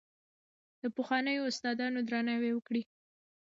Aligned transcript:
د 0.81 0.83
پخوانیو 0.95 1.47
استادانو 1.51 1.99
درناوی 2.09 2.51
وکړئ. 2.53 2.83